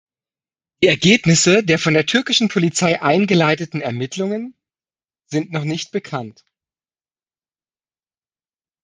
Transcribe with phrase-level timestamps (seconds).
[0.81, 4.55] Die Ergebnisse der von der türkischen Polizei eingeleiteten Ermittlungen
[5.27, 6.43] sind noch nicht bekannt.